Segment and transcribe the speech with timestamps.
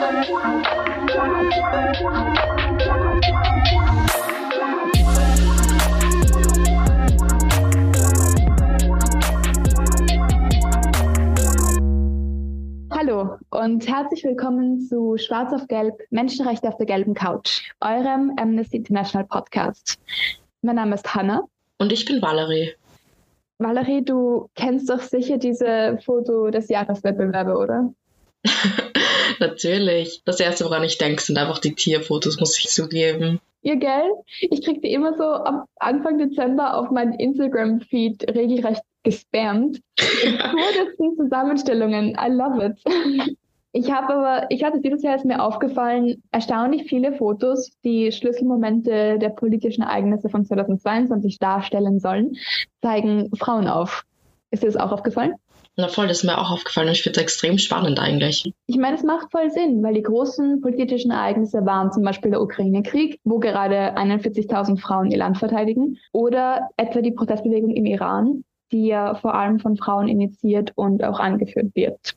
[0.00, 0.16] Hallo
[13.50, 19.26] und herzlich willkommen zu Schwarz auf Gelb, Menschenrechte auf der gelben Couch, eurem Amnesty International
[19.26, 20.00] Podcast.
[20.62, 21.42] Mein Name ist Hanna.
[21.76, 22.72] Und ich bin Valerie.
[23.58, 27.92] Valerie, du kennst doch sicher diese Foto des Jahreswettbewerbe, oder?
[29.40, 30.22] Natürlich.
[30.24, 33.40] Das erste, woran ich denke, sind einfach die Tierfotos, muss ich zugeben.
[33.62, 34.10] Ja, gell?
[34.40, 39.80] Ich krieg die immer so am Anfang Dezember auf meinen Instagram-Feed regelrecht gespammt.
[39.98, 42.16] Mit Zusammenstellungen.
[42.18, 43.36] I love it.
[43.72, 49.18] Ich habe aber, ich hatte dieses Jahr ist mir aufgefallen, erstaunlich viele Fotos, die Schlüsselmomente
[49.18, 52.36] der politischen Ereignisse von 2022 darstellen sollen,
[52.82, 54.04] zeigen Frauen auf.
[54.50, 55.34] Ist dir das auch aufgefallen?
[55.76, 58.52] Na voll, das ist mir auch aufgefallen und ich finde es extrem spannend eigentlich.
[58.66, 62.42] Ich meine, es macht voll Sinn, weil die großen politischen Ereignisse waren zum Beispiel der
[62.42, 68.86] Ukraine-Krieg, wo gerade 41.000 Frauen ihr Land verteidigen, oder etwa die Protestbewegung im Iran, die
[68.86, 72.14] ja vor allem von Frauen initiiert und auch angeführt wird.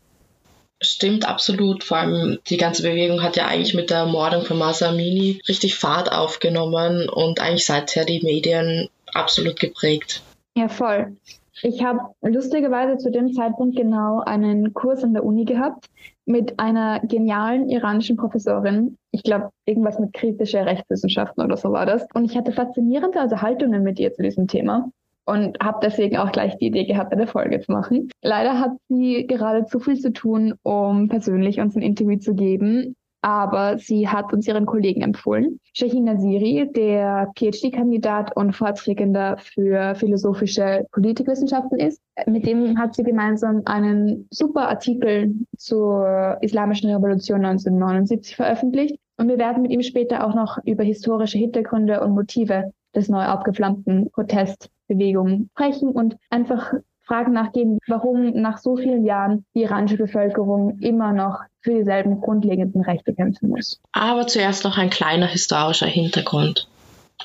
[0.82, 1.84] Stimmt, absolut.
[1.84, 5.76] Vor allem die ganze Bewegung hat ja eigentlich mit der Ermordung von Masa Amini richtig
[5.76, 10.22] Fahrt aufgenommen und eigentlich seither die Medien absolut geprägt.
[10.58, 11.16] Ja, voll.
[11.62, 15.90] Ich habe lustigerweise zu dem Zeitpunkt genau einen Kurs an der Uni gehabt
[16.26, 18.98] mit einer genialen iranischen Professorin.
[19.12, 22.08] Ich glaube, irgendwas mit kritischer Rechtswissenschaften oder so war das.
[22.14, 24.90] Und ich hatte faszinierende Unterhaltungen mit ihr zu diesem Thema
[25.26, 28.10] und habe deswegen auch gleich die Idee gehabt, eine Folge zu machen.
[28.22, 32.96] Leider hat sie gerade zu viel zu tun, um persönlich uns ein Interview zu geben.
[33.24, 35.60] Aber sie hat uns ihren Kollegen empfohlen.
[35.74, 42.02] Shahin Nasiri, der PhD-Kandidat und Vorträgender für philosophische Politikwissenschaften ist.
[42.28, 48.98] Mit dem hat sie gemeinsam einen super Artikel zur Islamischen Revolution 1979 veröffentlicht.
[49.18, 53.26] Und wir werden mit ihm später auch noch über historische Hintergründe und Motive des neu
[53.26, 56.74] aufgeflammten Protestbewegungen sprechen und einfach
[57.06, 62.82] Fragen nachgehen, warum nach so vielen Jahren die iranische Bevölkerung immer noch für dieselben grundlegenden
[62.82, 63.80] Rechte kämpfen muss.
[63.92, 66.68] Aber zuerst noch ein kleiner historischer Hintergrund.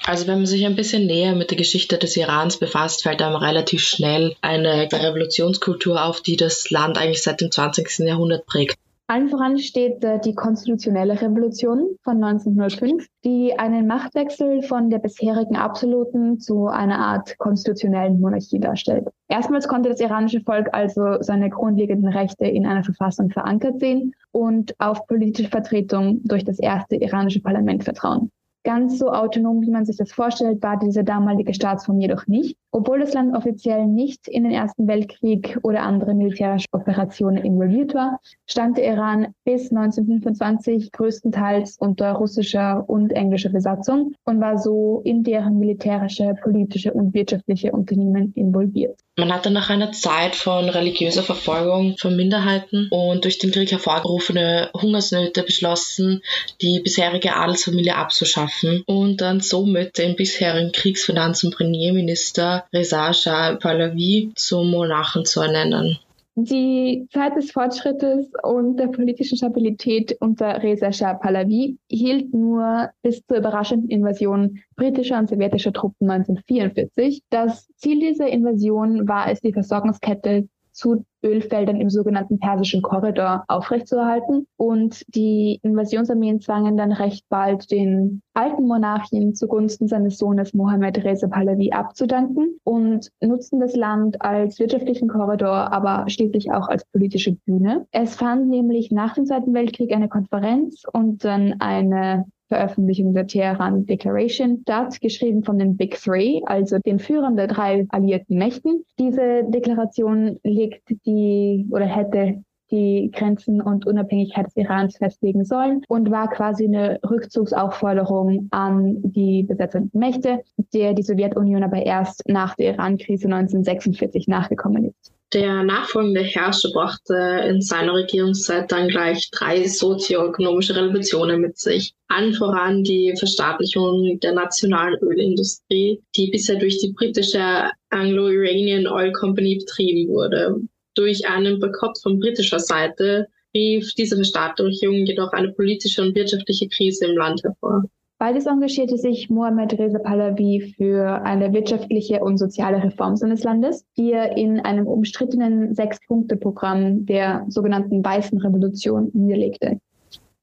[0.04, 3.36] Also wenn man sich ein bisschen näher mit der Geschichte des Irans befasst, fällt einem
[3.36, 8.00] relativ schnell eine Revolutionskultur auf, die das Land eigentlich seit dem 20.
[8.00, 8.78] Jahrhundert prägt.
[9.10, 15.56] Allen voran steht äh, die konstitutionelle Revolution von 1905, die einen Machtwechsel von der bisherigen
[15.56, 19.08] absoluten zu einer Art konstitutionellen Monarchie darstellt.
[19.28, 24.78] Erstmals konnte das iranische Volk also seine grundlegenden Rechte in einer Verfassung verankert sehen und
[24.78, 28.30] auf politische Vertretung durch das erste iranische Parlament vertrauen.
[28.68, 32.54] Ganz so autonom, wie man sich das vorstellt, war diese damalige Staatsform jedoch nicht.
[32.70, 38.20] Obwohl das Land offiziell nicht in den Ersten Weltkrieg oder andere militärische Operationen involviert war,
[38.46, 45.22] stand der Iran bis 1925 größtenteils unter russischer und englischer Besatzung und war so in
[45.22, 49.00] deren militärische, politische und wirtschaftliche Unternehmen involviert.
[49.18, 54.70] Man hatte nach einer Zeit von religiöser Verfolgung von Minderheiten und durch den Krieg hervorgerufene
[54.72, 56.22] Hungersnöte beschlossen,
[56.62, 64.30] die bisherige Adelsfamilie abzuschaffen und dann somit den bisherigen Kriegsfinanz- und Premierminister Reza Shah Pahlavi
[64.36, 65.98] zum Monarchen zu ernennen.
[66.40, 73.26] Die Zeit des Fortschrittes und der politischen Stabilität unter Reza Shah Pahlavi hielt nur bis
[73.26, 77.24] zur überraschenden Invasion britischer und sowjetischer Truppen 1944.
[77.28, 80.48] Das Ziel dieser Invasion war es, die Versorgungskette
[80.78, 84.46] zu Ölfeldern im sogenannten Persischen Korridor aufrechtzuerhalten.
[84.56, 91.26] Und die Invasionsarmeen zwangen dann recht bald den alten Monarchen zugunsten seines Sohnes Mohammed Reza
[91.26, 97.86] Pahlavi abzudanken und nutzten das Land als wirtschaftlichen Korridor, aber schließlich auch als politische Bühne.
[97.90, 103.86] Es fand nämlich nach dem Zweiten Weltkrieg eine Konferenz und dann eine Veröffentlichung der Teheran
[103.86, 108.84] Declaration statt, geschrieben von den Big Three, also den Führern der drei alliierten Mächten.
[108.98, 116.10] Diese Deklaration legt die oder hätte die Grenzen und Unabhängigkeit des Irans festlegen sollen und
[116.10, 120.42] war quasi eine Rückzugsaufforderung an die besetzenden Mächte,
[120.74, 125.12] der die Sowjetunion aber erst nach der Iran-Krise 1946 nachgekommen ist.
[125.34, 127.14] Der nachfolgende Herrscher brachte
[127.46, 131.92] in seiner Regierungszeit dann gleich drei sozioökonomische Revolutionen mit sich.
[132.08, 139.58] Allen voran die Verstaatlichung der nationalen Ölindustrie, die bisher durch die britische Anglo-Iranian Oil Company
[139.58, 140.56] betrieben wurde.
[140.94, 147.04] Durch einen Boykott von britischer Seite rief diese Verstaatlichung jedoch eine politische und wirtschaftliche Krise
[147.04, 147.84] im Land hervor.
[148.20, 154.10] Beides engagierte sich Mohammed Reza Pahlavi für eine wirtschaftliche und soziale Reform seines Landes, die
[154.10, 159.78] er in einem umstrittenen Sechs-Punkte-Programm der sogenannten Weißen Revolution niederlegte.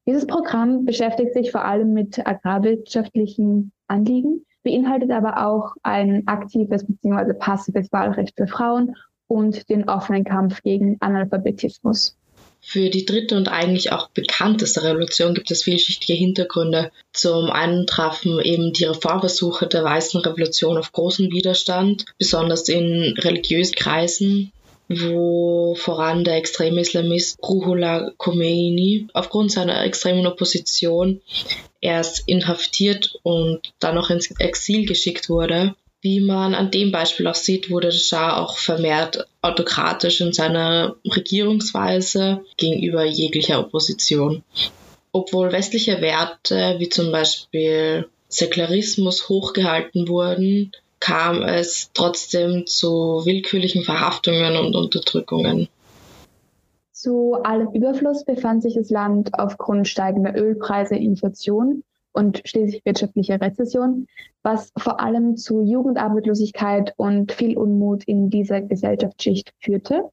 [0.06, 7.34] Dieses Programm beschäftigt sich vor allem mit agrarwirtschaftlichen Anliegen, beinhaltet aber auch ein aktives bzw.
[7.34, 8.96] passives Wahlrecht für Frauen
[9.26, 12.16] und den offenen Kampf gegen Analphabetismus.
[12.68, 16.90] Für die dritte und eigentlich auch bekannteste Revolution gibt es vielschichtige Hintergründe.
[17.12, 23.76] Zum einen trafen eben die Reformversuche der Weißen Revolution auf großen Widerstand, besonders in religiösen
[23.76, 24.52] Kreisen,
[24.88, 31.22] wo voran der extreme Islamist Ruhollah Khomeini aufgrund seiner extremen Opposition
[31.80, 35.76] erst inhaftiert und dann noch ins Exil geschickt wurde.
[36.02, 40.96] Wie man an dem Beispiel auch sieht, wurde der Schah auch vermehrt autokratisch in seiner
[41.04, 44.42] Regierungsweise gegenüber jeglicher Opposition.
[45.12, 54.56] Obwohl westliche Werte wie zum Beispiel Säkularismus hochgehalten wurden, kam es trotzdem zu willkürlichen Verhaftungen
[54.56, 55.68] und Unterdrückungen.
[56.92, 61.82] Zu allem Überfluss befand sich das Land aufgrund steigender Ölpreise, Inflation
[62.16, 64.06] und schließlich wirtschaftliche Rezession,
[64.42, 70.04] was vor allem zu Jugendarbeitslosigkeit und viel Unmut in dieser Gesellschaftsschicht führte.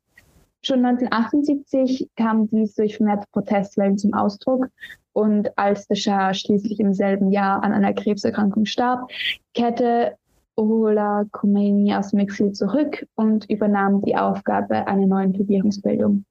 [0.61, 4.67] Schon 1978 kam dies durch vermehrte Protestwellen zum Ausdruck
[5.13, 9.09] und als der Schah schließlich im selben Jahr an einer Krebserkrankung starb,
[9.53, 10.15] kehrte
[10.57, 16.25] Ruhollah Khomeini aus dem Exil zurück und übernahm die Aufgabe einer neuen Regierungsbildung.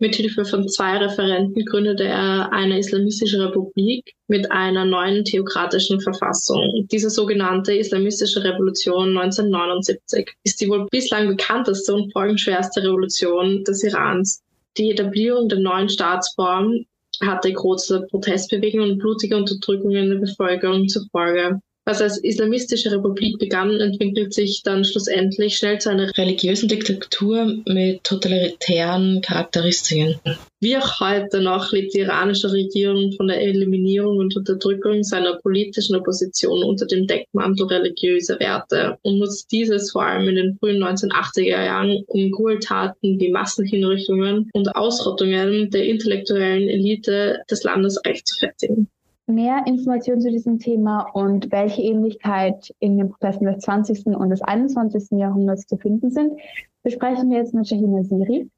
[0.00, 6.86] Mithilfe von zwei Referenten gründete er eine islamistische Republik mit einer neuen theokratischen Verfassung.
[6.90, 14.42] Diese sogenannte Islamistische Revolution 1979 ist die wohl bislang bekannteste und folgenschwerste Revolution des Irans.
[14.78, 16.86] Die Etablierung der neuen Staatsform
[17.22, 23.80] hatte große Protestbewegungen und blutige Unterdrückungen der Bevölkerung zur Folge was als islamistische Republik begann,
[23.80, 30.20] entwickelt sich dann schlussendlich schnell zu einer religiösen Diktatur mit totalitären Charakteristiken.
[30.60, 35.96] Wie auch heute noch lebt die iranische Regierung von der Eliminierung und Unterdrückung seiner politischen
[35.96, 41.64] Opposition unter dem Deckmantel religiöser Werte und nutzt dieses vor allem in den frühen 1980er
[41.64, 48.88] Jahren, um Ghoul-Taten wie Massenhinrichtungen und Ausrottungen der intellektuellen Elite des Landes rechtfertigen.
[49.30, 54.06] Mehr Informationen zu diesem Thema und welche Ähnlichkeit in den Protesten des 20.
[54.06, 55.18] und des 21.
[55.18, 56.40] Jahrhunderts zu finden sind,
[56.82, 58.50] besprechen wir jetzt mit Shahina Siri.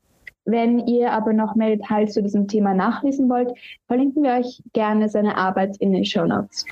[0.44, 3.52] Wenn ihr aber noch mehr Details zu diesem Thema nachlesen wollt,
[3.86, 6.64] verlinken wir euch gerne seine Arbeit in den Show Notes.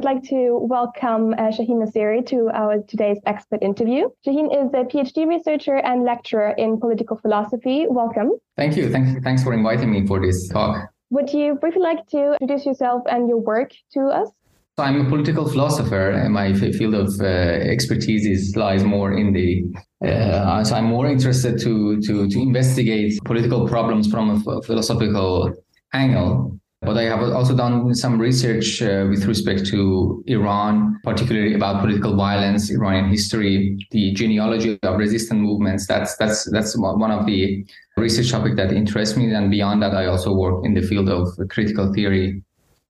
[0.00, 4.08] Would like to welcome uh, Shahin Nasiri to our today's expert interview.
[4.24, 7.84] Shahin is a PhD researcher and lecturer in political philosophy.
[7.86, 8.30] Welcome.
[8.56, 8.88] Thank you.
[8.88, 10.88] Thanks, thanks for inviting me for this talk.
[11.10, 14.30] Would you briefly like to introduce yourself and your work to us?
[14.78, 19.34] So I'm a political philosopher, and my field of uh, expertise is, lies more in
[19.34, 19.64] the.
[20.02, 25.52] Uh, so I'm more interested to to to investigate political problems from a philosophical
[25.92, 31.82] angle but I have also done some research uh, with respect to Iran, particularly about
[31.82, 35.86] political violence, Iranian history, the genealogy of resistant movements.
[35.86, 37.66] That's that's that's one of the
[37.98, 39.30] research topics that interests me.
[39.32, 42.42] And beyond that, I also work in the field of critical theory,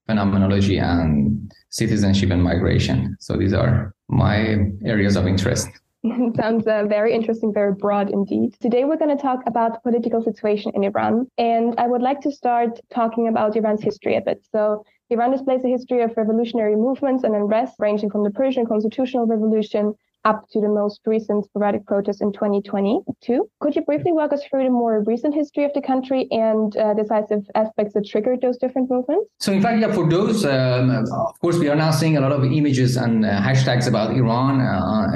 [0.06, 3.16] phenomenology, and citizenship and migration.
[3.18, 5.68] So these are my areas of interest.
[6.36, 8.54] Sounds uh, very interesting, very broad indeed.
[8.60, 11.26] Today we're going to talk about the political situation in Iran.
[11.36, 14.46] And I would like to start talking about Iran's history a bit.
[14.50, 19.26] So Iran displays a history of revolutionary movements and unrest ranging from the Persian constitutional
[19.26, 23.48] revolution up to the most recent sporadic protests in 2022.
[23.60, 26.94] Could you briefly walk us through the more recent history of the country and uh,
[26.94, 29.26] decisive aspects that triggered those different movements?
[29.38, 32.32] So, in fact, yeah, for those, um, of course, we are now seeing a lot
[32.32, 35.06] of images and uh, hashtags about Iran, uh,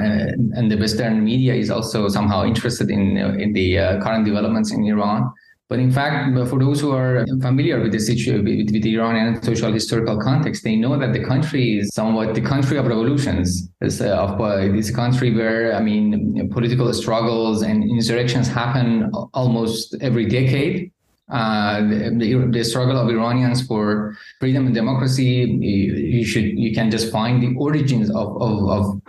[0.57, 4.71] and the Western media is also somehow interested in uh, in the uh, current developments
[4.71, 5.31] in Iran.
[5.67, 9.41] But in fact, for those who are familiar with the situation, with, with the Iranian
[9.41, 13.69] social historical context, they know that the country is somewhat the country of revolutions.
[13.81, 19.95] It's, uh, of, uh, a country where, I mean, political struggles and insurrections happen almost
[20.01, 20.91] every decade.
[21.31, 25.23] Uh, the, the, struggle of Iranians for freedom and democracy,
[25.59, 29.01] you, you, should you can just find the origins of, of, of,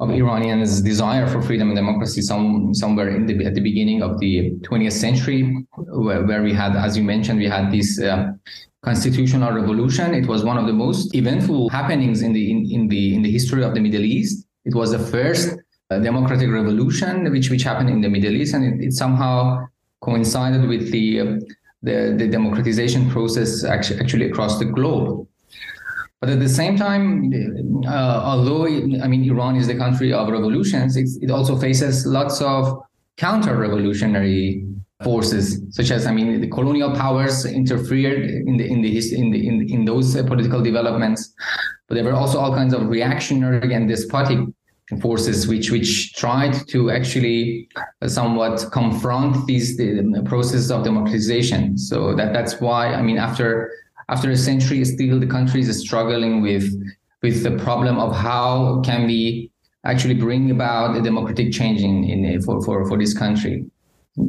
[0.00, 4.18] of Iranians' desire for freedom and democracy some, somewhere in the, at the beginning of
[4.18, 8.32] the 20th century, where, where we had, as you mentioned, we had this uh,
[8.82, 10.14] constitutional revolution.
[10.14, 13.30] It was one of the most eventful happenings in the in, in the in the
[13.30, 14.46] history of the Middle East.
[14.64, 15.58] It was the first
[15.90, 19.66] uh, democratic revolution which which happened in the Middle East, and it, it somehow
[20.00, 21.40] coincided with the
[21.82, 25.26] the, the democratization process actually, actually across the globe.
[26.20, 27.32] But at the same time,
[27.86, 32.82] uh, although I mean Iran is the country of revolutions, it also faces lots of
[33.16, 34.66] counter-revolutionary
[35.02, 39.46] forces, such as I mean the colonial powers interfered in the in the in the
[39.48, 41.32] in, in those political developments,
[41.88, 44.40] but there were also all kinds of reactionary and despotic
[45.00, 47.68] forces which which tried to actually
[48.06, 51.78] somewhat confront these the process of democratization.
[51.78, 53.70] So that that's why I mean after
[54.10, 56.66] after a century, still the country is struggling with
[57.22, 59.50] with the problem of how can we
[59.84, 63.64] actually bring about a democratic change in, in for, for, for this country.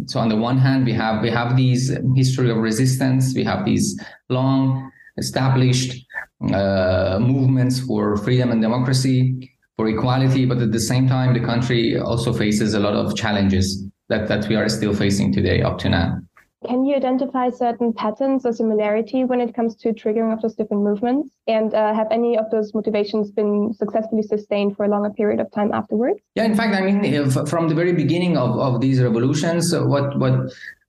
[0.07, 3.65] So on the one hand, we have we have these history of resistance, we have
[3.65, 6.05] these long established
[6.53, 11.99] uh, movements for freedom and democracy, for equality, but at the same time, the country
[11.99, 15.89] also faces a lot of challenges that, that we are still facing today up to
[15.89, 16.19] now.
[16.67, 20.83] Can you identify certain patterns or similarity when it comes to triggering of those different
[20.83, 21.31] movements?
[21.47, 25.51] And uh, have any of those motivations been successfully sustained for a longer period of
[25.51, 26.19] time afterwards?
[26.35, 30.33] Yeah, in fact, I mean, from the very beginning of, of these revolutions, what what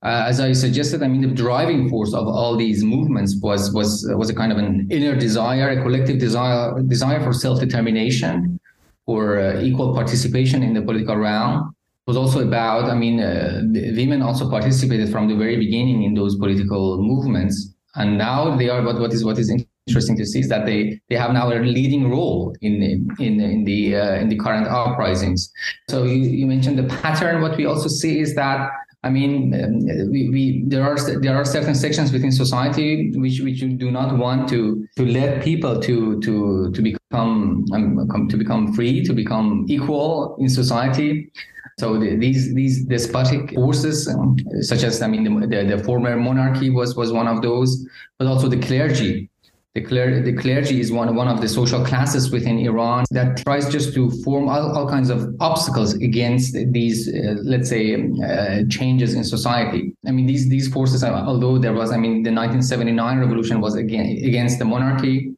[0.02, 4.06] uh, as I suggested, I mean, the driving force of all these movements was was
[4.10, 8.60] was a kind of an inner desire, a collective desire desire for self determination,
[9.06, 11.74] for uh, equal participation in the political realm
[12.06, 13.62] was also about, I mean, uh,
[13.96, 17.74] women also participated from the very beginning in those political movements.
[17.94, 19.50] And now they are, but what is, what is
[19.86, 22.82] interesting to see is that they, they have now a leading role in,
[23.18, 25.52] in, in the, uh, in the current uprisings.
[25.88, 27.40] So you, you mentioned the pattern.
[27.42, 28.70] What we also see is that
[29.04, 33.58] I mean, um, we, we, there are there are certain sections within society which which
[33.58, 39.02] do not want to to let people to to to become um, to become free,
[39.02, 41.32] to become equal in society.
[41.78, 46.16] So the, these these despotic forces, um, such as I mean the, the, the, former
[46.16, 47.86] monarchy was was one of those,
[48.18, 49.28] but also the clergy.
[49.74, 53.72] The, cler- the clergy is one, one of the social classes within Iran that tries
[53.72, 59.14] just to form all, all kinds of obstacles against these, uh, let's say, uh, changes
[59.14, 59.96] in society.
[60.06, 64.20] I mean, these these forces, although there was, I mean, the 1979 revolution was again
[64.22, 65.32] against the monarchy,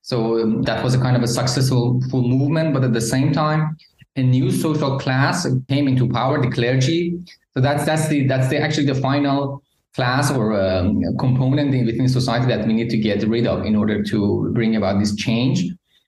[0.00, 2.72] so um, that was a kind of a successful movement.
[2.72, 3.76] But at the same time,
[4.16, 7.18] a new social class came into power, the clergy.
[7.54, 9.62] So that's that's the that's the actually the final
[9.94, 14.02] class or um, component within society that we need to get rid of in order
[14.02, 15.64] to bring about this change.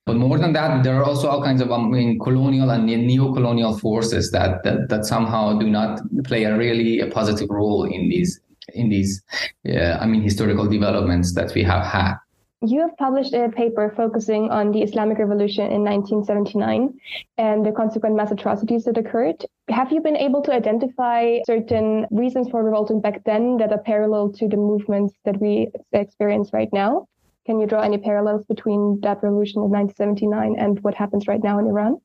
[0.06, 3.78] But more than that, there are also all kinds of I mean, colonial and neo-colonial
[3.78, 8.40] forces that, that that somehow do not play a really a positive role in these
[8.75, 9.22] in these
[9.68, 12.14] uh, I mean historical developments that we have had.
[12.62, 16.98] You have published a paper focusing on the Islamic Revolution in 1979
[17.36, 19.44] and the consequent mass atrocities that occurred.
[19.68, 24.32] Have you been able to identify certain reasons for revolting back then that are parallel
[24.32, 27.06] to the movements that we experience right now?
[27.44, 31.58] Can you draw any parallels between that revolution of 1979 and what happens right now
[31.58, 32.00] in Iran?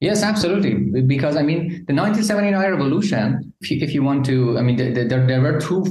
[0.00, 1.02] Yes, absolutely.
[1.02, 5.26] Because I mean, the 1979 revolution, if you, if you want to, I mean, there,
[5.26, 5.84] there were two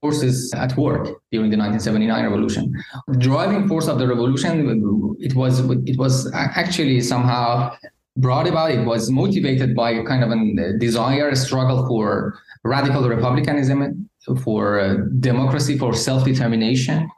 [0.00, 2.74] forces at work during the 1979 revolution.
[3.06, 7.76] The driving force of the revolution, it was it was actually somehow
[8.16, 8.70] brought about.
[8.72, 14.08] It was motivated by a kind of a desire, a struggle for radical republicanism,
[14.42, 17.08] for uh, democracy, for self-determination,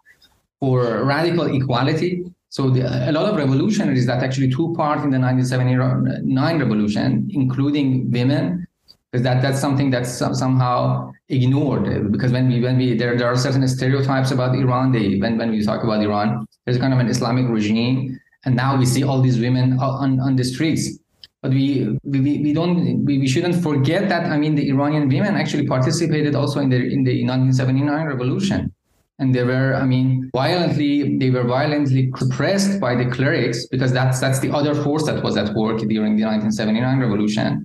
[0.61, 5.19] for radical equality so the, a lot of revolutionaries that actually took part in the
[5.19, 8.67] 1979 uh, revolution, including women,
[9.11, 12.13] because that that's something that's somehow ignored.
[12.13, 14.93] Because when we when we there there are certain stereotypes about Iran.
[14.93, 18.77] They when when we talk about Iran, there's kind of an Islamic regime, and now
[18.77, 20.99] we see all these women on on the streets.
[21.41, 25.37] But we we, we don't we, we shouldn't forget that I mean the Iranian women
[25.37, 28.75] actually participated also in the in the 1979 revolution
[29.23, 34.19] and they were i mean violently they were violently suppressed by the clerics because that's
[34.21, 37.64] that's the other force that was at work during the 1979 revolution.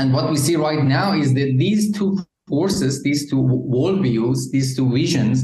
[0.00, 2.10] And what we see right now is that these two
[2.48, 3.42] forces these two
[3.74, 5.36] worldviews these two visions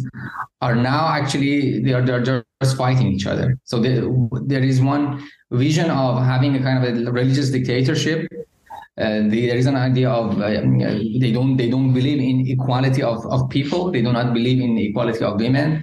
[0.66, 3.58] are now actually they are, they're just fighting each other.
[3.64, 4.02] So there,
[4.52, 5.04] there is one
[5.50, 8.20] vision of having a kind of a religious dictatorship
[8.96, 10.48] uh, there is an idea of uh,
[11.20, 13.90] they don't they don't believe in equality of, of people.
[13.90, 15.82] They do not believe in equality of women,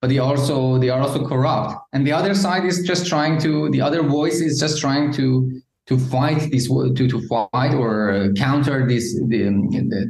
[0.00, 1.74] but they also they are also corrupt.
[1.92, 5.60] And the other side is just trying to the other voice is just trying to
[5.86, 9.50] to fight this to to fight or counter this the,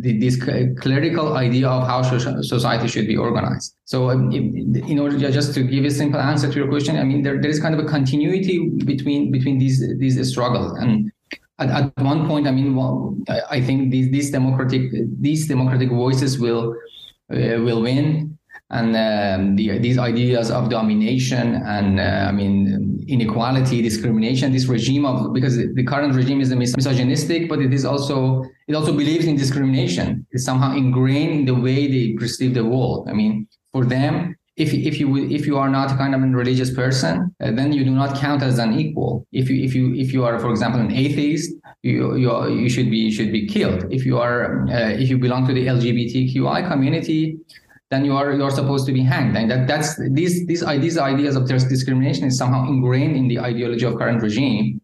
[0.03, 0.37] the, this
[0.81, 3.75] clerical idea of how society should be organized.
[3.87, 7.23] So, um, in order just to give a simple answer to your question, I mean
[7.23, 11.11] there, there is kind of a continuity between between these these struggles and
[11.59, 13.17] at, at one point, I mean, well,
[13.51, 16.75] I think these these democratic these democratic voices will
[17.33, 18.35] uh, will win
[18.71, 25.05] and um, the, these ideas of domination and uh, I mean inequality, discrimination, this regime
[25.05, 29.37] of because the current regime is misogynistic, but it is also it also believes in
[29.37, 30.27] discrimination.
[30.33, 33.09] It's somehow ingrained in the way they perceive the world.
[33.09, 36.73] I mean, for them, if if you if you are not kind of a religious
[36.73, 39.27] person, uh, then you do not count as an equal.
[39.33, 42.69] If you if you if you are, for example, an atheist, you you, are, you
[42.69, 43.93] should be you should be killed.
[43.93, 47.37] If you are uh, if you belong to the LGBTQI community,
[47.91, 49.37] then you are you are supposed to be hanged.
[49.37, 53.85] And that that's these these these ideas of discrimination is somehow ingrained in the ideology
[53.85, 54.81] of current regime.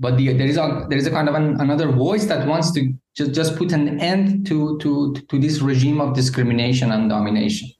[0.00, 2.72] But the, there is a there is a kind of an, another voice that wants
[2.72, 7.70] to just just put an end to to to this regime of discrimination and domination.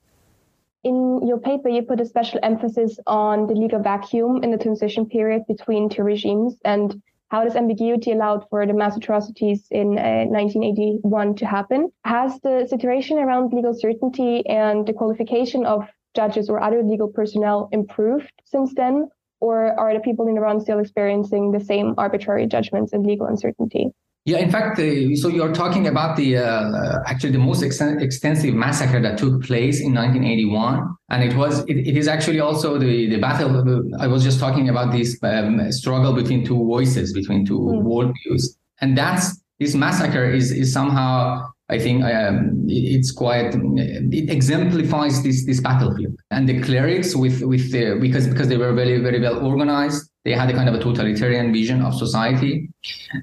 [0.85, 5.07] In your paper, you put a special emphasis on the legal vacuum in the transition
[5.07, 10.27] period between two regimes and how this ambiguity allowed for the mass atrocities in uh,
[10.29, 11.91] 1981 to happen.
[12.05, 17.71] Has the situation around legal certainty and the qualification of judges or other legal personnel
[17.73, 19.09] improved since then?
[19.41, 23.91] Or are the people in Iran still experiencing the same arbitrary judgments and legal uncertainty?
[24.27, 28.55] Yeah, in fact, uh, so you're talking about the uh, actually the most ex- extensive
[28.55, 33.11] massacre that took place in 1981, and it was it, it is actually also the
[33.11, 33.53] the battle.
[34.01, 37.83] I was just talking about this um, struggle between two voices, between two mm.
[37.83, 45.23] worldviews, and that's this massacre is is somehow I think um, it's quite it exemplifies
[45.23, 46.17] this this battlefield.
[46.31, 50.49] And the clerics with with because because they were very very well organized they had
[50.49, 52.71] a kind of a totalitarian vision of society.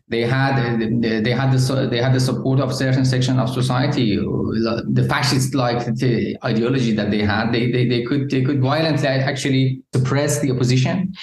[0.08, 4.18] They had they had the they had the support of certain section of society.
[4.18, 5.88] The fascist like
[6.46, 7.52] ideology that they had.
[7.52, 11.14] They, they they could they could violently actually suppress the opposition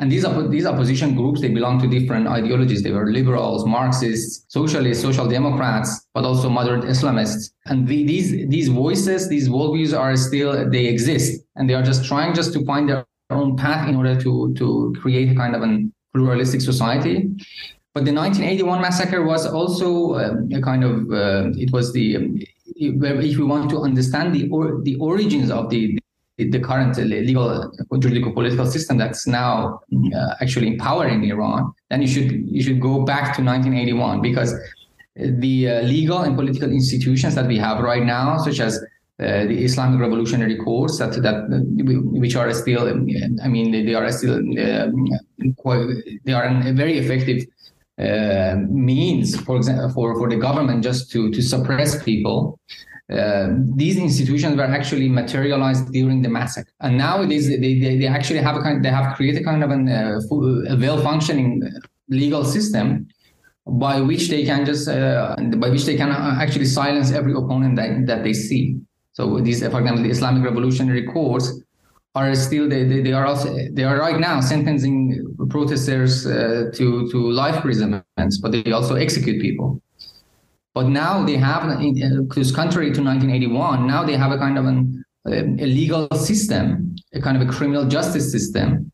[0.00, 2.82] and these these opposition groups they belong to different ideologies.
[2.82, 7.52] They were liberals, Marxists, socialists, social democrats, but also moderate Islamists.
[7.66, 12.04] And the, these these voices, these worldviews are still they exist, and they are just
[12.04, 15.84] trying just to find their own path in order to to create kind of a
[16.12, 17.30] pluralistic society.
[17.94, 22.40] But the 1981 massacre was also um, a kind of uh, it was the um,
[22.74, 25.96] if we want to understand the or, the origins of the
[26.36, 29.80] the current legal juridical political system that's now
[30.14, 34.52] uh, actually empowering Iran, then you should you should go back to 1981 because
[35.16, 38.78] the uh, legal and political institutions that we have right now, such as
[39.20, 41.46] uh, the Islamic Revolutionary Courts, that that
[42.20, 44.42] which are still, I mean, they are still
[45.56, 45.86] quite,
[46.24, 47.46] they are very effective
[47.98, 52.58] uh, means, for example, for for the government just to to suppress people.
[53.12, 56.72] Uh, these institutions were actually materialized during the massacre.
[56.80, 59.90] And nowadays, they, they, they actually have a kind, they have created kind of an,
[59.90, 60.20] uh,
[60.70, 61.62] a well-functioning
[62.08, 63.06] legal system
[63.66, 68.06] by which they can just, uh, by which they can actually silence every opponent that,
[68.06, 68.78] that they see.
[69.12, 71.60] So these, for example, the Islamic Revolutionary Courts
[72.14, 77.08] are still they, they, they are also they are right now sentencing protesters uh, to
[77.10, 79.82] to life imprisonments, but they also execute people.
[80.74, 81.78] But now they have,
[82.28, 87.20] because contrary to 1981, now they have a kind of an, a legal system, a
[87.20, 88.90] kind of a criminal justice system,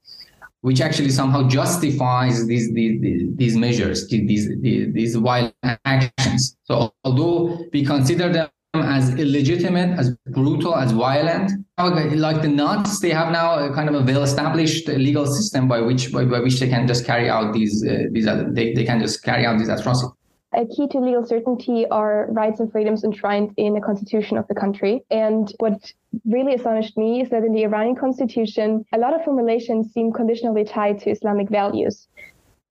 [0.60, 3.00] which actually somehow justifies these these
[3.36, 5.54] these measures, these these, these violent
[5.86, 6.56] actions.
[6.64, 11.52] So although we consider them as illegitimate, as brutal, as violent.
[11.78, 16.12] Like the Nazis, they have now a kind of a well-established legal system by which
[16.12, 19.22] by, by which they can just carry out these uh, these they, they can just
[19.22, 20.12] carry out these atrocities.
[20.52, 24.54] A key to legal certainty are rights and freedoms enshrined in the constitution of the
[24.54, 25.04] country.
[25.08, 25.92] And what
[26.26, 30.64] really astonished me is that in the Iranian constitution, a lot of formulations seem conditionally
[30.64, 32.08] tied to Islamic values.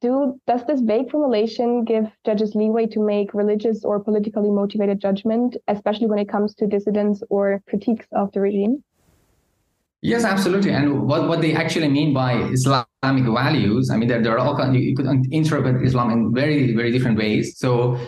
[0.01, 5.57] Do, does this vague formulation give judges leeway to make religious or politically motivated judgment,
[5.67, 8.81] especially when it comes to dissidents or critiques of the regime?
[10.01, 10.71] Yes, absolutely.
[10.71, 14.55] And what, what they actually mean by Islamic values, I mean, there, there are all
[14.55, 17.57] kinds, you could interpret Islam in very, very different ways.
[17.57, 17.99] So,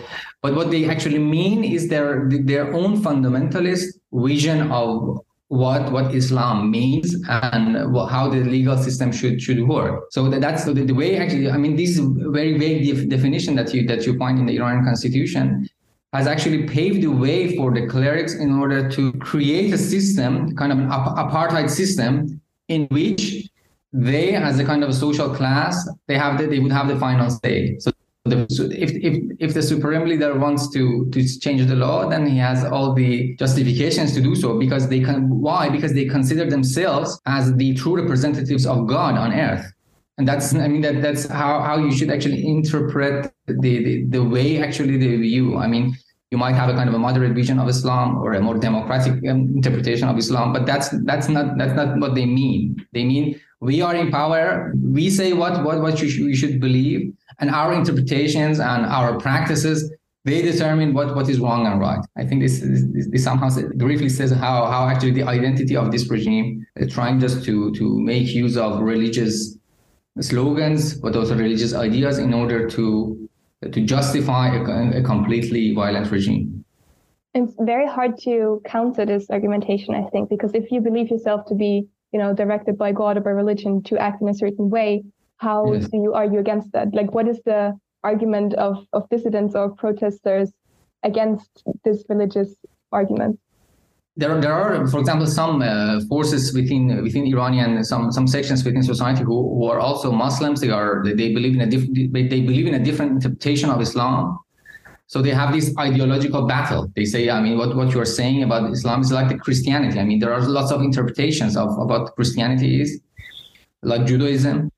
[0.42, 5.20] but what they actually mean is their, their own fundamentalist vision of
[5.52, 7.76] what what Islam means and
[8.10, 10.06] how the legal system should should work.
[10.10, 11.52] So that, that's the, the way actually.
[11.52, 15.68] I mean, this very vague definition that you that you find in the Iranian constitution
[16.14, 20.72] has actually paved the way for the clerics in order to create a system, kind
[20.72, 23.50] of an apartheid system, in which
[23.92, 26.98] they, as a kind of a social class, they have the, they would have the
[26.98, 27.78] final say.
[27.80, 27.92] So
[28.26, 32.64] if, if if the supreme leader wants to to change the law, then he has
[32.64, 35.28] all the justifications to do so because they can.
[35.30, 35.70] Why?
[35.70, 39.66] Because they consider themselves as the true representatives of God on earth
[40.18, 43.54] and that's i mean that that's how, how you should actually interpret the,
[43.86, 45.96] the the way actually they view i mean
[46.32, 49.14] you might have a kind of a moderate vision of Islam or a more democratic
[49.30, 52.78] um, interpretation of Islam, but that's that's not that's not what they mean.
[52.94, 54.74] They mean we are in power.
[54.82, 59.18] We say what what what you should, we should believe, and our interpretations and our
[59.20, 59.92] practices
[60.24, 62.00] they determine what, what is wrong and right.
[62.16, 66.10] I think this, this, this somehow briefly says how, how actually the identity of this
[66.10, 69.58] regime trying just to, to make use of religious
[70.20, 73.30] slogans, but also religious ideas in order to,
[73.72, 76.64] to justify a, a completely violent regime.
[77.34, 81.56] It's very hard to counter this argumentation, I think, because if you believe yourself to
[81.56, 85.04] be, you know, directed by God or by religion to act in a certain way,
[85.42, 85.88] how yes.
[85.90, 86.94] do you argue against that?
[86.94, 90.52] Like, what is the argument of, of dissidents or protesters
[91.04, 92.56] against this religious
[92.92, 93.40] argument?
[94.18, 98.84] There, there are, for example, some uh, forces within within Iranian some some sections within
[98.84, 100.60] society who, who are also Muslims.
[100.60, 101.96] They are they they believe in a different
[102.34, 104.38] they believe in a different interpretation of Islam.
[105.08, 106.92] So they have this ideological battle.
[106.96, 110.00] They say, I mean, what, what you are saying about Islam is like the Christianity.
[110.00, 113.02] I mean, there are lots of interpretations of, of what Christianity is,
[113.82, 114.72] like Judaism.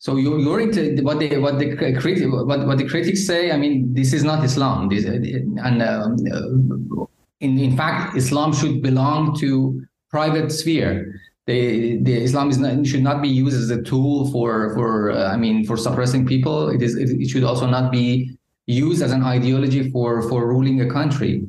[0.00, 3.52] So you, you're into what the what the what, what the critics say.
[3.52, 4.88] I mean, this is not Islam.
[4.88, 7.04] This and um, uh,
[7.40, 11.20] in in fact, Islam should belong to private sphere.
[11.46, 15.30] The, the Islam is not, should not be used as a tool for for uh,
[15.34, 16.70] I mean for suppressing people.
[16.70, 20.80] It is it, it should also not be used as an ideology for for ruling
[20.80, 21.44] a country.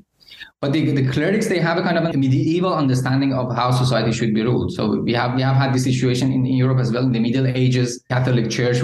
[0.61, 4.11] But the, the clerics, they have a kind of a medieval understanding of how society
[4.11, 4.71] should be ruled.
[4.73, 7.03] So we have we have had this situation in, Europe as well.
[7.03, 8.77] In the Middle Ages, Catholic Church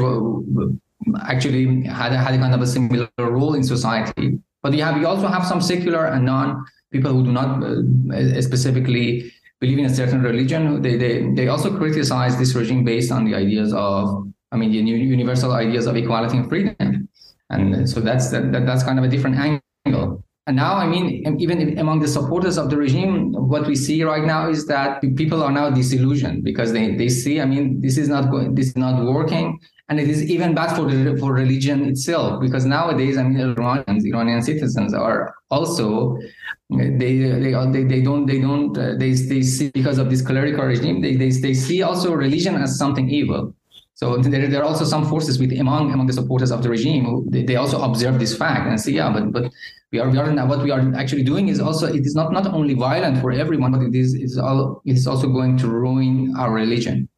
[1.22, 4.40] actually had a, had a kind of a similar role in society.
[4.64, 8.42] But we have we also have some secular and non people who do not uh,
[8.42, 10.82] specifically believe in a certain religion.
[10.82, 14.80] They, they they also criticize this regime based on the ideas of I mean the
[14.80, 17.08] universal ideas of equality and freedom.
[17.52, 20.24] And so that's that, that's kind of a different angle.
[20.48, 24.24] And now, I mean, even among the supporters of the regime, what we see right
[24.24, 28.08] now is that people are now disillusioned because they, they see, I mean, this is
[28.08, 29.60] not going, this is not working.
[29.90, 34.06] And it is even bad for the, for religion itself because nowadays, I mean, Iranians,
[34.06, 36.18] Iranian citizens are also
[36.70, 37.18] they they
[37.72, 41.16] they, they don't they don't uh, they they see because of this clerical regime they,
[41.16, 43.54] they they see also religion as something evil.
[43.98, 47.04] So there, there are also some forces with among among the supporters of the regime
[47.06, 49.52] who they, they also observe this fact and say, yeah, but but
[49.92, 52.46] we are, we are what we are actually doing is also it is not not
[52.46, 56.36] only violent for everyone, but it is it's all it is also going to ruin
[56.38, 57.10] our religion.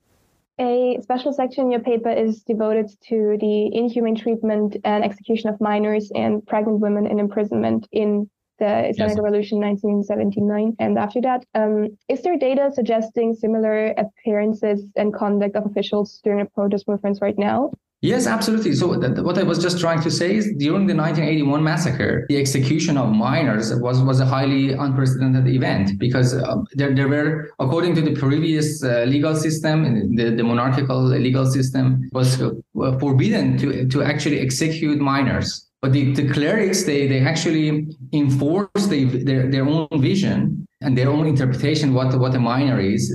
[0.57, 5.59] A special section in your paper is devoted to the inhumane treatment and execution of
[5.59, 9.23] minors and pregnant women in imprisonment in the Islamic yes.
[9.23, 11.45] Revolution 1979 and after that.
[11.55, 17.21] Um, is there data suggesting similar appearances and conduct of officials during the protest movements
[17.21, 17.71] right now?
[18.01, 18.75] Yes, absolutely.
[18.75, 22.37] So th- what I was just trying to say is during the 1981 massacre, the
[22.37, 27.95] execution of minors was, was a highly unprecedented event because uh, there, there were, according
[27.95, 32.51] to the previous uh, legal system, the, the monarchical legal system was uh,
[32.99, 35.68] forbidden to, to actually execute minors.
[35.81, 41.09] But the, the clerics, they, they actually enforce the, their, their own vision and their
[41.09, 43.09] own interpretation what, what a minor is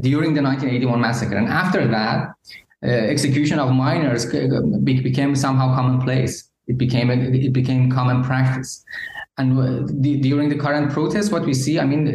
[0.00, 1.36] during the 1981 massacre.
[1.36, 2.28] And after that,
[2.84, 4.26] uh, execution of minors
[4.84, 6.50] became somehow commonplace.
[6.68, 8.84] It became it became common practice.
[9.38, 12.08] And uh, the, during the current protests, what we see, I mean,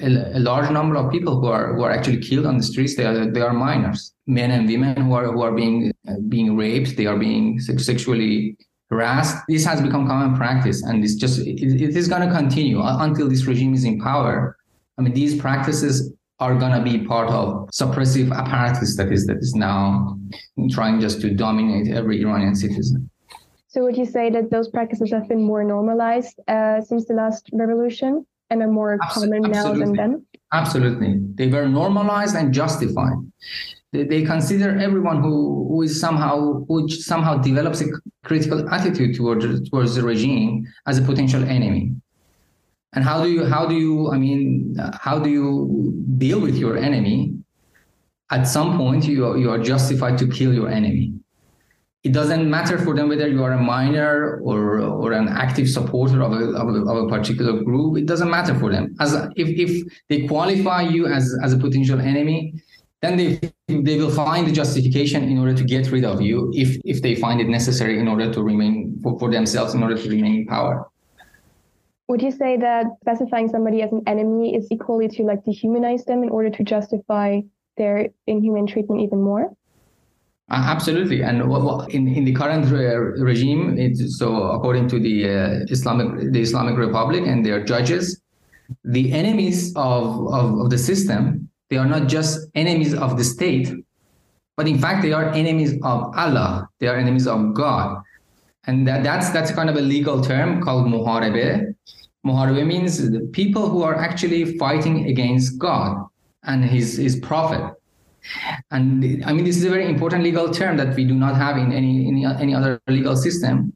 [0.00, 2.96] a, a, large number of people who are who are actually killed on the streets,
[2.96, 6.56] they are they are minors, men and women who are who are being uh, being
[6.56, 8.56] raped, they are being sexually
[8.90, 9.36] harassed.
[9.48, 13.28] This has become common practice, and it's just it, it is going to continue until
[13.28, 14.56] this regime is in power.
[14.98, 19.38] I mean, these practices are going to be part of suppressive apparatus that is that
[19.38, 20.18] is now
[20.70, 23.10] trying just to dominate every Iranian citizen.
[23.68, 27.48] So would you say that those practices have been more normalized uh, since the last
[27.52, 30.24] revolution and are more common now than then?
[30.52, 31.20] Absolutely.
[31.34, 33.18] They were normalized and justified.
[34.04, 37.86] They, consider everyone who, who is somehow who somehow develops a
[38.24, 41.92] critical attitude towards towards the regime as a potential enemy.
[42.94, 46.76] And how do you how do you i mean how do you deal with your
[46.76, 47.34] enemy?
[48.30, 51.12] At some point you are, you are justified to kill your enemy.
[52.02, 56.22] It doesn't matter for them whether you are a minor or or an active supporter
[56.22, 57.98] of a, of a, of a particular group.
[57.98, 58.94] It doesn't matter for them.
[59.00, 59.70] As if, if
[60.08, 62.54] they qualify you as as a potential enemy
[63.02, 66.78] then they they will find the justification in order to get rid of you if
[66.84, 70.08] if they find it necessary in order to remain for, for themselves in order to
[70.08, 70.88] remain in power
[72.08, 76.22] would you say that specifying somebody as an enemy is equally to like dehumanize them
[76.22, 77.40] in order to justify
[77.76, 79.52] their inhuman treatment even more?
[80.48, 81.22] absolutely.
[81.22, 81.42] And
[81.90, 86.76] in, in the current re- regime, it's, so according to the uh, Islamic the Islamic
[86.76, 88.22] Republic and their judges,
[88.84, 93.72] the enemies of, of, of the system, they are not just enemies of the state,
[94.56, 96.68] but in fact they are enemies of Allah.
[96.80, 98.02] They are enemies of God.
[98.66, 101.74] And that, that's that's kind of a legal term called muharebe.
[102.26, 106.06] Muharebe means the people who are actually fighting against God
[106.42, 107.74] and his, his prophet.
[108.72, 111.56] And I mean, this is a very important legal term that we do not have
[111.56, 113.72] in any, any, any other legal system.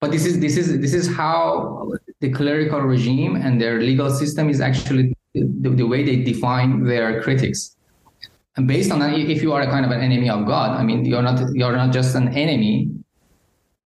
[0.00, 4.48] But this is this is this is how the clerical regime and their legal system
[4.50, 7.76] is actually the, the way they define their critics.
[8.56, 10.82] And based on that, if you are a kind of an enemy of God, I
[10.82, 12.90] mean, you're not you're not just an enemy.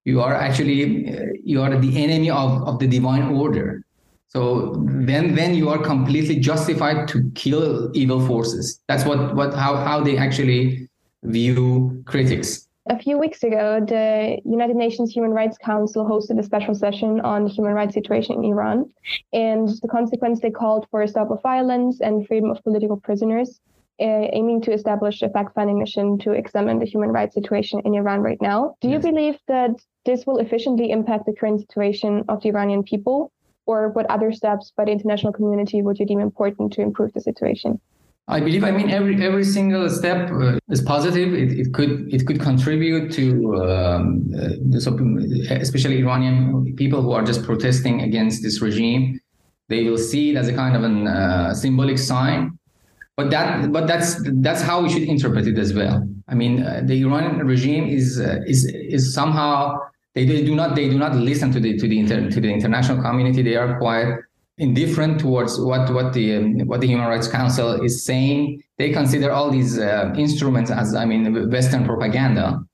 [0.05, 3.85] You are actually uh, you are the enemy of, of the divine order.
[4.29, 8.81] So then then you are completely justified to kill evil forces.
[8.89, 10.89] That's what what how how they actually
[11.23, 12.66] view critics.
[12.89, 17.43] A few weeks ago, the United Nations Human Rights Council hosted a special session on
[17.43, 18.89] the human rights situation in Iran.
[19.33, 23.61] And the consequence, they called for a stop of violence and freedom of political prisoners,
[24.01, 27.95] uh, aiming to establish a fact finding mission to examine the human rights situation in
[27.95, 28.77] Iran right now.
[28.81, 29.73] Do you believe that
[30.05, 33.33] this will efficiently impact the current situation of the Iranian people?
[33.67, 37.21] Or what other steps by the international community would you deem important to improve the
[37.21, 37.81] situation?
[38.29, 38.65] I believe.
[38.65, 41.33] I mean, every every single step uh, is positive.
[41.33, 47.45] It, it could it could contribute to um, uh, especially Iranian people who are just
[47.45, 49.21] protesting against this regime.
[49.69, 52.59] They will see it as a kind of an uh, symbolic sign.
[53.17, 56.07] But that but that's that's how we should interpret it as well.
[56.29, 59.79] I mean, uh, the Iranian regime is uh, is is somehow
[60.15, 62.53] they, they do not they do not listen to the to the inter, to the
[62.53, 63.43] international community.
[63.43, 64.19] They are quite
[64.59, 68.63] indifferent towards what what the what the Human Rights Council is saying.
[68.79, 72.65] They consider all these uh, instruments as I mean Western propaganda.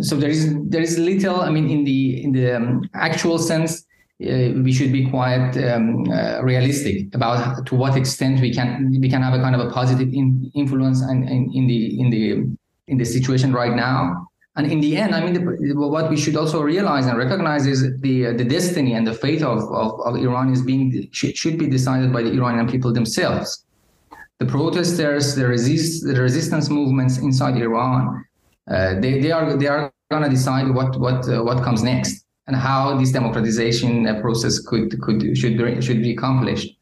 [0.00, 1.40] So there is there is little.
[1.40, 3.84] I mean, in the in the um, actual sense,
[4.22, 9.08] uh, we should be quite um, uh, realistic about to what extent we can we
[9.10, 12.56] can have a kind of a positive in, influence in, in, in the in the
[12.88, 14.28] in the situation right now.
[14.56, 17.80] And in the end, I mean, the, what we should also realize and recognize is
[18.00, 21.66] the the destiny and the fate of, of, of Iran is being should, should be
[21.66, 23.64] decided by the Iranian people themselves.
[24.38, 28.24] The protesters, the resist, the resistance movements inside Iran,
[28.70, 32.54] uh, they, they are they are gonna decide what what uh, what comes next and
[32.54, 36.76] how this democratization process could could should be, should be accomplished.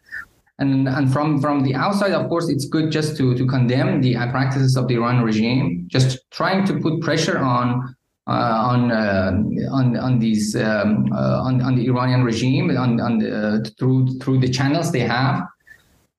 [0.62, 4.14] And, and from, from the outside, of course, it's good just to, to condemn the
[4.30, 7.96] practices of the Iran regime, just trying to put pressure on
[8.28, 9.32] uh, on, uh,
[9.72, 14.38] on on these um, uh, on, on the Iranian regime on, on the, through through
[14.38, 15.42] the channels they have.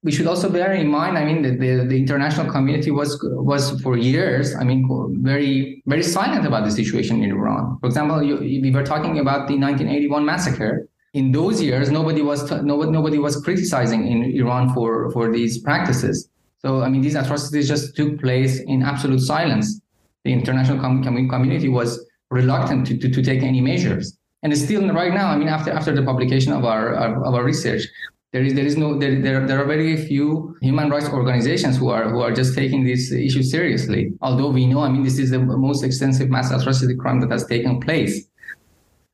[0.03, 3.17] We should also bear in mind, I mean, that the, the international community was
[3.51, 4.79] was for years, I mean,
[5.23, 7.77] very very silent about the situation in Iran.
[7.79, 12.49] For example, you, we were talking about the 1981 massacre, in those years, nobody was
[12.49, 16.29] t- nobody, nobody was criticizing in Iran for for these practices.
[16.57, 19.79] So I mean, these atrocities just took place in absolute silence.
[20.23, 24.17] The international com- community was reluctant to, to, to take any measures.
[24.41, 27.83] And still right now, I mean, after after the publication of our of our research,
[28.31, 31.89] there is there is no there, there, there are very few human rights organizations who
[31.89, 34.11] are who are just taking this issue seriously.
[34.21, 37.45] Although we know, I mean, this is the most extensive mass atrocity crime that has
[37.45, 38.25] taken place.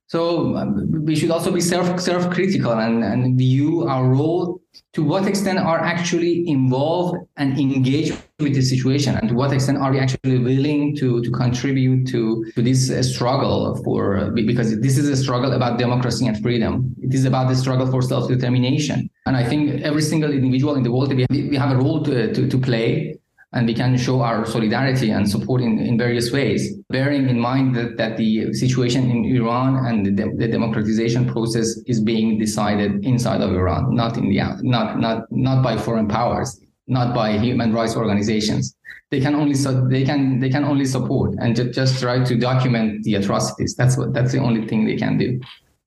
[0.10, 4.60] So um, we should also be self self critical and, and view our role
[4.94, 9.78] to what extent are actually involved and engaged with the situation and to what extent
[9.78, 14.98] are we actually willing to to contribute to to this uh, struggle for because this
[14.98, 16.96] is a struggle about democracy and freedom.
[17.04, 19.10] It is about the struggle for self-determination.
[19.28, 22.02] And i think every single individual in the world we have, we have a role
[22.06, 23.19] to, to, to play
[23.52, 27.76] and we can show our solidarity and support in, in various ways, bearing in mind
[27.76, 33.42] that, that the situation in Iran and the, the democratization process is being decided inside
[33.42, 37.96] of Iran, not in the not not not by foreign powers, not by human rights
[37.96, 38.76] organizations.
[39.10, 39.56] They can only
[39.90, 43.76] they can they can only support and just, just try to document the atrocities.
[43.76, 45.40] That's what that's the only thing they can do.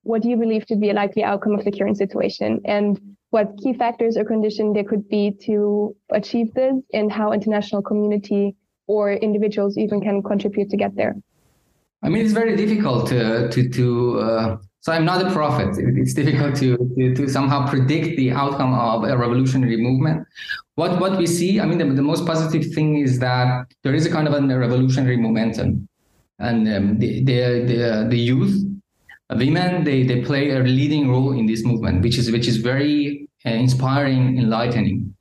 [0.02, 2.60] What do you believe to be a likely outcome of the current situation?
[2.64, 3.00] And
[3.32, 8.54] what key factors or conditions there could be to achieve this and how international community
[8.86, 11.16] or individuals even can contribute to get there?
[12.02, 15.68] I mean, it's very difficult to, to, to uh, so I'm not a prophet.
[15.78, 20.26] It's difficult to, to, to, somehow predict the outcome of a revolutionary movement.
[20.74, 24.04] What, what we see, I mean, the, the most positive thing is that there is
[24.04, 25.88] a kind of a revolutionary momentum.
[26.38, 28.71] And um, the, the, the, the youth
[29.36, 33.28] women they, they play a leading role in this movement which is which is very
[33.46, 35.12] uh, inspiring enlightening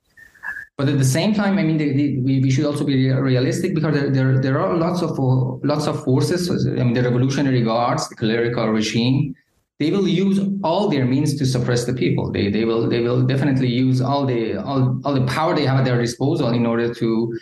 [0.78, 3.74] But at the same time, I mean, the, the, we, we should also be realistic
[3.74, 5.18] because there, there, there are lots of
[5.62, 6.50] lots of forces.
[6.66, 9.34] I mean, the Revolutionary Guards, the clerical regime,
[9.78, 12.32] they will use all their means to suppress the people.
[12.32, 15.80] They they will they will definitely use all the all, all the power they have
[15.80, 17.38] at their disposal in order to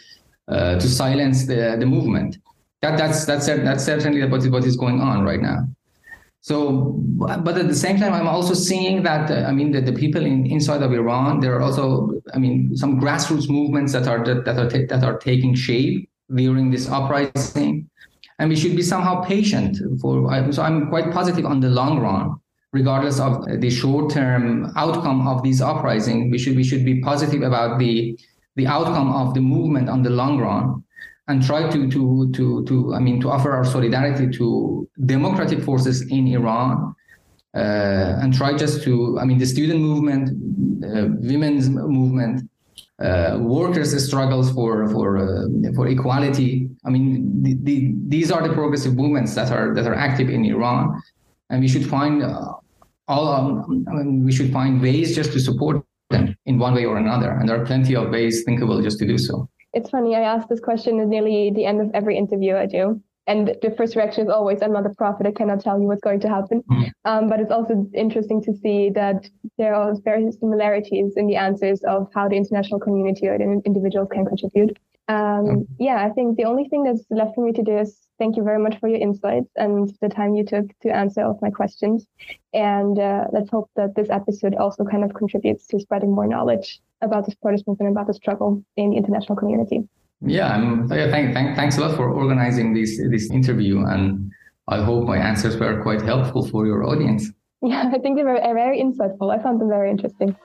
[0.49, 2.39] uh, to silence the the movement.
[2.83, 5.59] That that's that's that's certainly what is what is going on right now.
[6.42, 9.92] So, but at the same time, I'm also seeing that uh, I mean that the
[9.92, 14.24] people in, inside of Iran, there are also I mean some grassroots movements that are
[14.24, 17.90] that, that are that are taking shape during this uprising,
[18.38, 20.53] and we should be somehow patient for.
[20.53, 22.40] So I'm quite positive on the long run,
[22.72, 26.31] regardless of the short-term outcome of these uprising.
[26.31, 28.18] We should we should be positive about the
[28.57, 30.85] the outcome of the movement on the long run
[31.31, 34.47] and try to to to to I mean to offer our solidarity to
[35.14, 36.95] democratic forces in Iran
[37.55, 40.25] uh, and try just to I mean the student movement,
[40.85, 42.51] uh, women's movement,
[43.07, 46.69] uh, workers' struggles for for uh, for equality.
[46.87, 47.09] I mean
[47.45, 47.77] the, the,
[48.14, 51.01] these are the progressive movements that are that are active in Iran,
[51.51, 52.55] and we should find uh,
[53.07, 55.77] all um, I mean, we should find ways just to support
[56.11, 59.07] them in one way or another, and there are plenty of ways thinkable just to
[59.07, 60.17] do so it's funny.
[60.17, 63.03] I ask this question at nearly the end of every interview I do.
[63.27, 65.27] And the first reaction is always, I'm not a prophet.
[65.27, 66.63] I cannot tell you what's going to happen.
[66.63, 66.89] Mm-hmm.
[67.05, 71.81] Um, but it's also interesting to see that there are very similarities in the answers
[71.85, 74.77] of how the international community or the individuals can contribute.
[75.07, 78.37] Um, yeah, I think the only thing that's left for me to do is thank
[78.37, 81.43] you very much for your insights and the time you took to answer all of
[81.43, 82.07] my questions.
[82.53, 86.81] And uh, let's hope that this episode also kind of contributes to spreading more knowledge
[87.03, 89.89] about this protest movement, about the struggle in the international community.
[90.21, 94.31] Yeah, I'm, yeah thank, thank, thanks a lot for organizing this this interview, and
[94.69, 97.31] I hope my answers were quite helpful for your audience.
[97.63, 99.37] Yeah, I think they were very insightful.
[99.37, 100.37] I found them very interesting.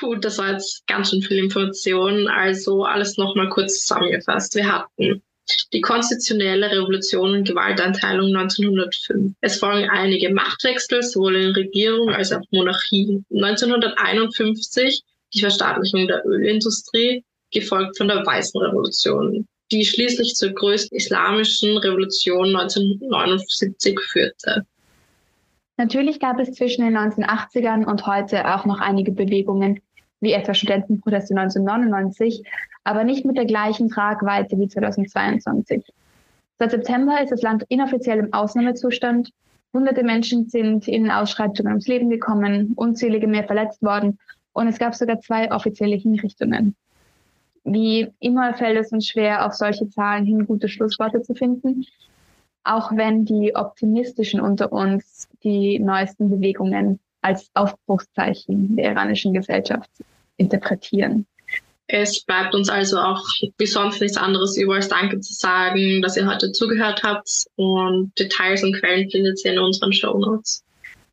[0.00, 2.26] Puh, das war jetzt ganz schön viel Information.
[2.26, 4.54] Also alles nochmal kurz zusammengefasst.
[4.54, 5.22] Wir hatten
[5.72, 9.34] die konstitutionelle Revolution und Gewalteinteilung 1905.
[9.42, 13.22] Es folgen einige Machtwechsel, sowohl in Regierung als auch Monarchie.
[13.30, 21.76] 1951 die Verstaatlichung der Ölindustrie, gefolgt von der Weißen Revolution, die schließlich zur größten islamischen
[21.78, 24.66] Revolution 1979 führte.
[25.76, 29.80] Natürlich gab es zwischen den 1980ern und heute auch noch einige Bewegungen,
[30.20, 32.42] wie etwa Studentenproteste 1999,
[32.84, 35.84] aber nicht mit der gleichen Tragweite wie 2022.
[36.58, 39.32] Seit September ist das Land inoffiziell im Ausnahmezustand.
[39.72, 44.18] Hunderte Menschen sind in Ausschreitungen ums Leben gekommen, unzählige mehr verletzt worden
[44.52, 46.74] und es gab sogar zwei offizielle Hinrichtungen.
[47.64, 51.86] Wie immer fällt es uns schwer, auf solche Zahlen hin gute Schlussworte zu finden,
[52.64, 59.90] auch wenn die optimistischen unter uns die neuesten Bewegungen als Aufbruchszeichen der iranischen Gesellschaft
[60.40, 61.26] interpretieren.
[61.92, 63.24] Es bleibt uns also auch
[63.58, 68.12] wie sonst nichts anderes über als Danke zu sagen, dass ihr heute zugehört habt und
[68.18, 70.64] Details und Quellen findet ihr in unseren Show Notes.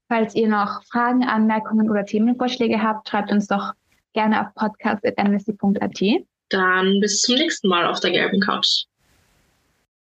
[0.07, 3.73] Falls ihr noch Fragen, Anmerkungen oder Themenvorschläge habt, schreibt uns doch
[4.13, 6.25] gerne auf podcast.amnesty.at.
[6.49, 8.85] Dann bis zum nächsten Mal auf der gelben Couch.